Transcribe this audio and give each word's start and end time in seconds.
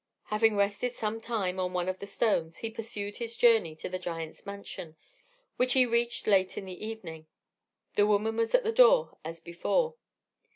Having 0.29 0.55
rested 0.57 0.93
some 0.93 1.21
time 1.21 1.59
on 1.59 1.73
one 1.73 1.87
of 1.87 1.99
the 1.99 2.07
stones, 2.07 2.57
he 2.57 2.71
pursued 2.71 3.17
his 3.17 3.37
journey 3.37 3.75
to 3.75 3.87
the 3.87 3.99
giant's 3.99 4.47
mansion, 4.47 4.95
which 5.57 5.73
he 5.73 5.85
reached 5.85 6.25
late 6.25 6.57
in 6.57 6.65
the 6.65 6.83
evening: 6.83 7.27
the 7.93 8.07
woman 8.07 8.35
was 8.35 8.55
at 8.55 8.63
the 8.63 8.71
door 8.71 9.19
as 9.23 9.39
before. 9.39 9.93